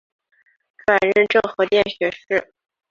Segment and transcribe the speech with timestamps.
[0.83, 2.55] 转任政和殿学士。